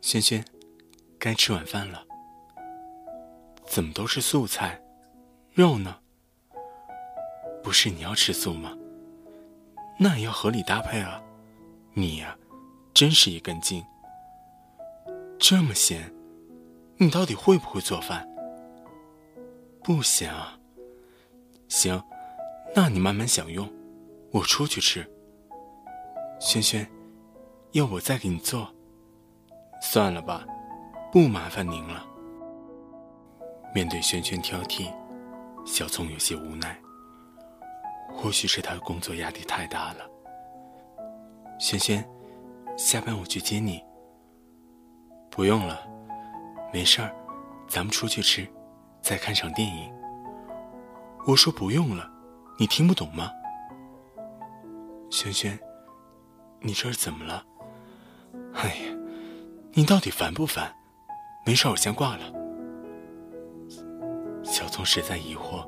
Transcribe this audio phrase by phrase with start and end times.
[0.00, 0.44] 轩轩，
[1.18, 2.04] 该吃晚饭了。
[3.66, 4.80] 怎么都是素菜？
[5.52, 5.98] 肉呢？
[7.62, 8.76] 不是你要吃素吗？
[9.98, 11.22] 那也要合理搭配啊！
[11.92, 12.36] 你呀，
[12.94, 13.84] 真是一根筋。
[15.38, 16.10] 这么咸，
[16.96, 18.26] 你到底会不会做饭？
[19.84, 20.58] 不咸啊。
[21.68, 22.02] 行，
[22.74, 23.70] 那你慢慢享用，
[24.32, 25.06] 我出去吃。
[26.40, 26.90] 轩轩，
[27.72, 28.74] 要我再给你做？
[29.80, 30.44] 算了吧，
[31.10, 32.04] 不麻烦您了。
[33.74, 34.92] 面对轩轩挑剔，
[35.64, 36.78] 小聪有些无奈。
[38.12, 40.08] 或许是他的工作压力太大了。
[41.58, 42.04] 轩轩，
[42.76, 43.82] 下班我去接你。
[45.30, 45.80] 不用了，
[46.72, 47.14] 没事儿，
[47.68, 48.46] 咱们出去吃，
[49.00, 49.92] 再看场电影。
[51.26, 52.10] 我说不用了，
[52.58, 53.30] 你听不懂吗？
[55.08, 55.58] 轩轩，
[56.60, 57.44] 你这是怎么了？
[58.54, 58.99] 哎呀！
[59.72, 60.74] 你到底烦不烦？
[61.46, 62.24] 没事，我先挂了。
[64.42, 65.64] 小聪实在疑惑，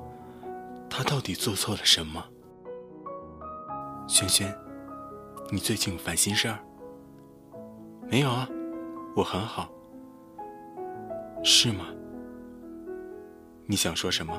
[0.91, 2.23] 他到底做错了什么？
[4.09, 4.53] 轩轩，
[5.51, 6.59] 你最近有烦心事儿？
[8.11, 8.49] 没有啊，
[9.15, 9.71] 我很好。
[11.45, 11.87] 是吗？
[13.67, 14.35] 你想说什么？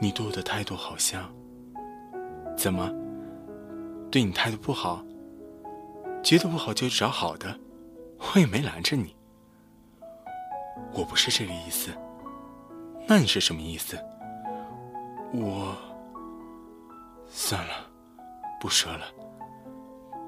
[0.00, 1.30] 你对我的态度好像……
[2.56, 2.90] 怎么？
[4.10, 5.04] 对你态度不好？
[6.22, 7.58] 觉得不好就找好的，
[8.18, 9.16] 我也没拦着你。
[10.92, 11.90] 我不是这个意思，
[13.06, 13.98] 那你是什么意思？
[15.32, 15.76] 我
[17.28, 17.72] 算了，
[18.60, 19.06] 不说了。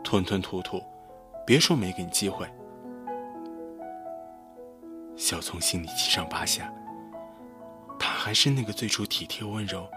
[0.04, 0.82] 吞吞吐吐，
[1.46, 2.46] 别说没给你机会。
[5.16, 6.72] 小聪心里七上八下，
[7.98, 9.88] 他还是那个最初体贴温柔、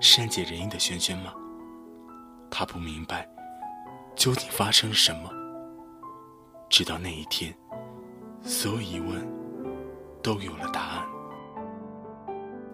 [0.00, 1.32] 善解人意的萱萱吗？
[2.50, 3.28] 他不明白。
[4.18, 5.30] 究竟发生了什么？
[6.68, 7.56] 直到那一天，
[8.42, 9.24] 所有疑问
[10.20, 11.06] 都有了答案。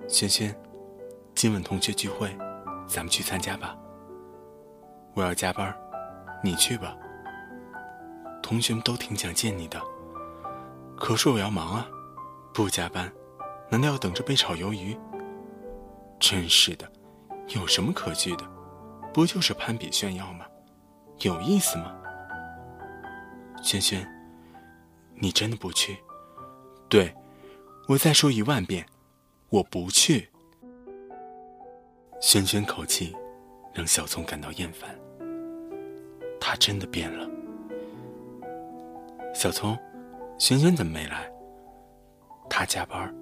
[0.08, 0.56] 萱萱，
[1.34, 2.34] 今晚同学聚会，
[2.86, 3.76] 咱们去参加吧。
[5.12, 5.76] 我要加班，
[6.42, 6.96] 你去吧。
[8.42, 9.78] 同学们都挺想见你的，
[10.96, 11.86] 可是我要忙啊，
[12.54, 13.12] 不加班，
[13.68, 14.98] 难道要等着被炒鱿鱼？
[16.18, 16.90] 真是的，
[17.48, 18.44] 有什么可惧的？
[19.12, 20.46] 不就是攀比炫耀吗？
[21.20, 21.94] 有意思吗，
[23.62, 24.06] 轩轩？
[25.14, 25.96] 你真的不去？
[26.88, 27.14] 对，
[27.88, 28.84] 我再说一万遍，
[29.48, 30.28] 我不去。
[32.20, 33.14] 轩轩口气
[33.72, 34.98] 让小聪感到厌烦。
[36.40, 37.28] 他真的变了。
[39.34, 39.78] 小聪，
[40.38, 41.30] 轩轩怎么没来？
[42.50, 43.14] 他加班？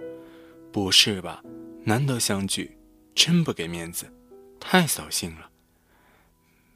[0.72, 1.42] 不是吧？
[1.84, 2.76] 难得相聚，
[3.14, 4.12] 真不给面子，
[4.58, 5.50] 太扫兴了。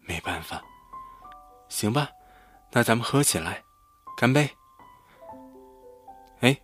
[0.02, 0.62] 没办法。
[1.68, 2.10] 行吧，
[2.72, 3.62] 那咱们喝起来，
[4.16, 4.48] 干杯！
[6.40, 6.56] 哎，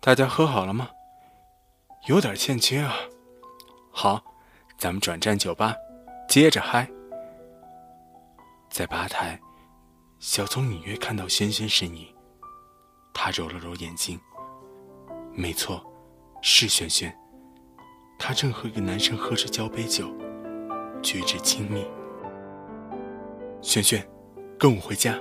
[0.00, 0.90] 大家喝好了吗？
[2.06, 2.94] 有点欠缺啊。
[3.90, 4.22] 好，
[4.78, 5.74] 咱们转战酒吧，
[6.28, 6.88] 接着嗨。
[8.70, 9.38] 在吧台，
[10.18, 12.06] 小聪隐约看到轩轩身影，
[13.14, 14.20] 他揉了揉眼睛，
[15.32, 15.84] 没错，
[16.42, 17.14] 是轩轩。
[18.18, 20.08] 他正和一个男生喝着交杯酒，
[21.02, 21.86] 举止亲密。
[23.60, 24.08] 轩轩。
[24.62, 25.18] 跟我回家，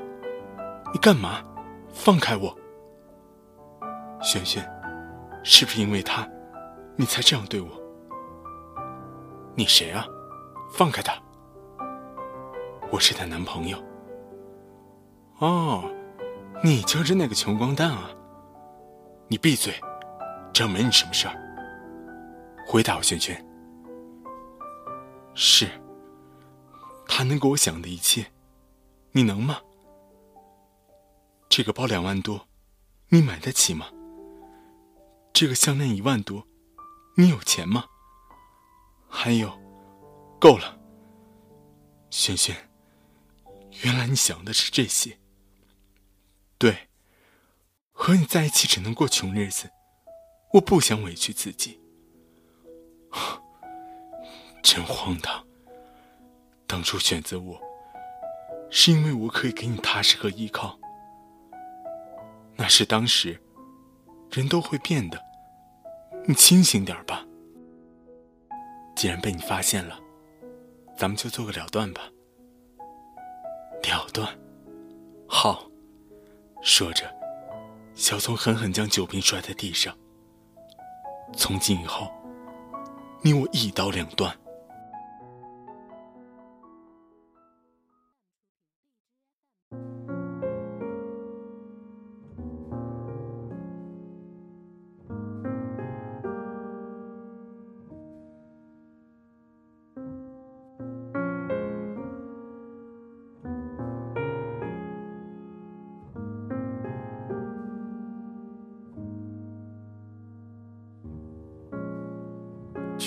[0.93, 1.43] 你干嘛？
[1.91, 2.55] 放开我！
[4.21, 4.63] 萱萱，
[5.43, 6.29] 是不是因为他，
[6.95, 7.67] 你才这样对我？
[9.55, 10.05] 你谁啊？
[10.71, 11.19] 放开他！
[12.91, 13.83] 我是他男朋友。
[15.39, 15.91] 哦，
[16.63, 18.11] 你就是那个穷光蛋啊！
[19.27, 19.73] 你闭嘴，
[20.53, 21.33] 这没你什么事儿。
[22.67, 23.43] 回答我，萱萱。
[25.33, 25.67] 是，
[27.07, 28.23] 他能给我想的一切。
[29.13, 29.61] 你能吗？
[31.49, 32.47] 这个包两万多，
[33.09, 33.91] 你买得起吗？
[35.33, 36.47] 这个项链一万多，
[37.17, 37.85] 你有钱吗？
[39.09, 39.51] 还有，
[40.39, 40.79] 够了，
[42.09, 42.55] 轩轩，
[43.83, 45.19] 原来你想的是这些。
[46.57, 46.87] 对，
[47.91, 49.69] 和你在一起只能过穷日子，
[50.53, 51.81] 我不想委屈自己。
[54.63, 55.45] 真荒唐，
[56.65, 57.70] 当初选择我。
[58.71, 60.79] 是因为我可以给你踏实和依靠。
[62.55, 63.39] 那是当时，
[64.31, 65.21] 人都会变的，
[66.25, 67.25] 你清醒点吧。
[68.95, 69.99] 既然被你发现了，
[70.97, 72.01] 咱们就做个了断吧。
[73.83, 74.27] 了断，
[75.27, 75.67] 好。
[76.63, 77.11] 说着，
[77.95, 79.97] 小聪狠狠将酒瓶摔在地上。
[81.35, 82.07] 从今以后，
[83.23, 84.33] 你我一刀两断。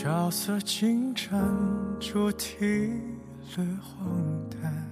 [0.05, 1.43] 角色进展，
[1.99, 2.93] 主题
[3.57, 4.07] 略荒
[4.51, 4.87] 诞，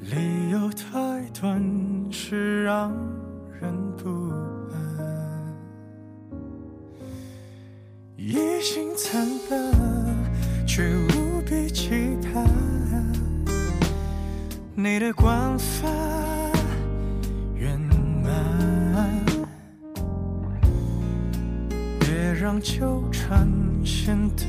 [0.00, 1.64] 理由太短，
[2.10, 2.92] 是让
[3.60, 4.10] 人不
[4.72, 5.54] 安。
[8.16, 9.72] 一心惨淡，
[10.66, 12.44] 却无比期盼
[14.74, 16.49] 你的惯犯。
[22.40, 23.46] 让纠缠
[23.84, 24.44] 显得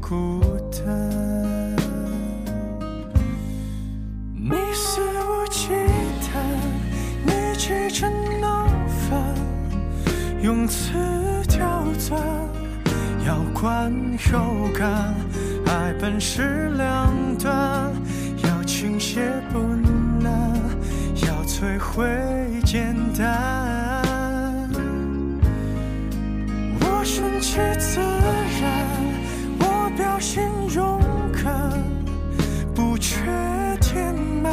[0.00, 0.40] 孤
[0.70, 1.76] 单，
[4.34, 5.68] 你肆无忌
[6.22, 6.32] 惮，
[7.26, 8.08] 你急着
[8.40, 9.20] 闹翻，
[10.40, 10.94] 用词
[11.46, 12.18] 刁钻，
[13.26, 13.92] 要灌
[14.32, 15.14] 又干，
[15.66, 17.92] 爱本是两端，
[18.44, 19.58] 要倾斜不
[20.24, 20.58] 难，
[21.26, 22.08] 要摧毁
[22.64, 24.01] 简单。
[27.54, 28.88] 是自然，
[29.58, 30.98] 我表现勇
[31.44, 31.70] 敢，
[32.74, 33.20] 不缺
[33.78, 34.50] 填满，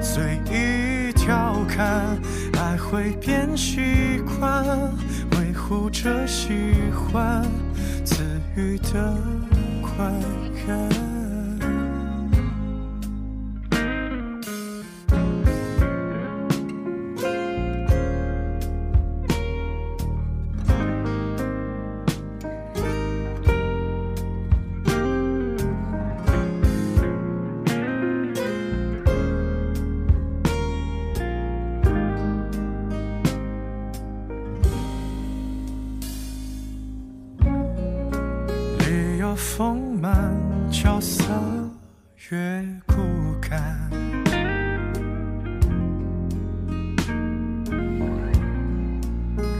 [0.00, 2.16] 随意调侃，
[2.58, 4.64] 爱会变习惯，
[5.32, 6.48] 维护着喜
[6.94, 7.46] 欢，
[8.06, 8.24] 赐
[8.56, 9.14] 予的
[9.82, 10.06] 快
[10.66, 11.07] 感。
[39.58, 40.32] 丰满
[40.70, 41.24] 角色
[42.30, 42.94] 越骨
[43.40, 43.90] 感，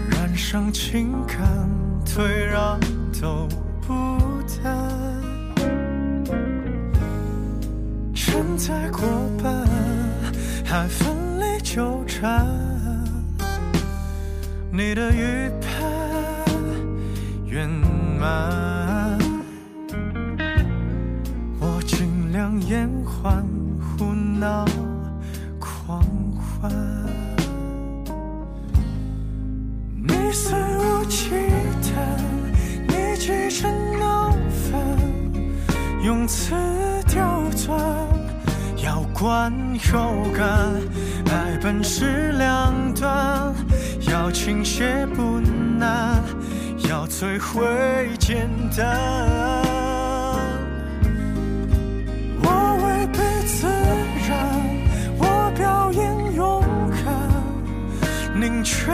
[0.08, 1.68] 染上情感，
[2.06, 2.78] 退让
[3.20, 3.48] 都
[3.84, 3.92] 不
[4.62, 4.88] 谈，
[8.14, 9.02] 承载过
[9.42, 9.66] 半，
[10.64, 12.46] 还奋力纠缠，
[22.68, 23.44] 延缓，
[23.80, 24.64] 胡闹，
[25.58, 26.00] 狂
[26.38, 26.70] 欢。
[29.96, 31.30] 你肆无忌
[31.82, 31.90] 惮，
[32.86, 33.68] 你急着
[33.98, 34.78] 闹翻，
[36.02, 36.54] 用词
[37.08, 37.76] 刁钻，
[38.84, 39.52] 要灌
[39.92, 40.46] 又干。
[41.32, 43.52] 爱本是两端，
[44.10, 45.40] 要倾斜不
[45.78, 46.22] 难，
[46.88, 49.87] 要摧毁简单。
[58.68, 58.92] 宁缺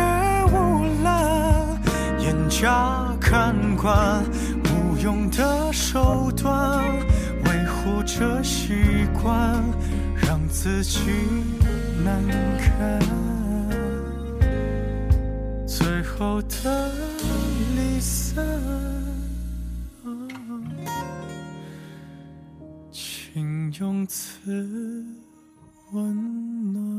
[0.53, 1.83] 毋滥，
[2.21, 4.25] 严加看管，
[4.63, 6.85] 无用的手段，
[7.47, 9.61] 维护着习惯，
[10.15, 11.01] 让自己
[12.05, 12.23] 难
[12.57, 13.01] 堪。
[15.67, 16.93] 最后的
[17.75, 18.47] 离散，
[22.93, 25.05] 请用词
[25.91, 26.94] 温暖。